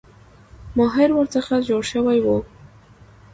[0.77, 2.37] ماهر ورڅخه جوړ شوی وو.